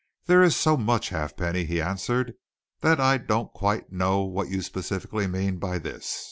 [0.25, 2.33] "There is so much, Halfpenny," he answered,
[2.79, 6.19] "that I don't quite know what you specifically mean by this.